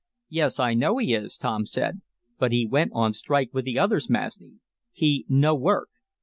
[0.29, 2.01] "Yes, I know he is," Tom said.
[2.39, 4.53] "But he went on a strike with the others, Masni.
[4.91, 5.89] He no work.